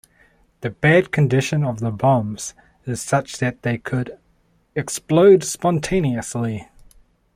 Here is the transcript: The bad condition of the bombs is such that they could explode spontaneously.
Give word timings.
The 0.61 0.71
bad 0.71 1.11
condition 1.11 1.63
of 1.63 1.77
the 1.79 1.91
bombs 1.91 2.55
is 2.87 2.99
such 3.03 3.37
that 3.37 3.61
they 3.61 3.77
could 3.77 4.17
explode 4.73 5.43
spontaneously. 5.43 6.67